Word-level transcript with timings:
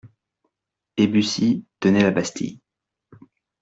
Et 0.97 1.05
Bussy 1.05 1.63
tenait 1.79 2.01
la 2.01 2.09
Bastille. 2.09 2.59